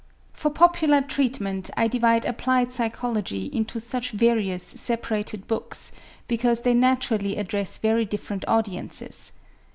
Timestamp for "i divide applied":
1.77-2.71